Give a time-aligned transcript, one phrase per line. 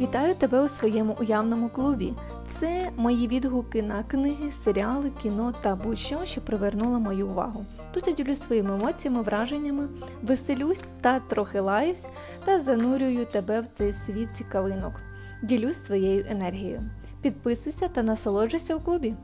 [0.00, 2.14] Вітаю тебе у своєму уявному клубі.
[2.48, 7.64] Це мої відгуки на книги, серіали, кіно та будь-що, що привернуло мою увагу.
[7.92, 9.88] Тут я ділюсь своїми емоціями, враженнями,
[10.22, 12.06] веселюсь та трохи лаюсь
[12.44, 14.92] та занурюю тебе в цей світ цікавинок.
[15.42, 16.82] Ділюсь своєю енергією.
[17.22, 19.14] Підписуйся та насолоджуйся у клубі.